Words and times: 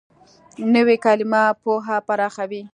نوې 0.73 0.95
کلیمه 1.05 1.43
پوهه 1.61 1.97
پراخوي 2.07 2.61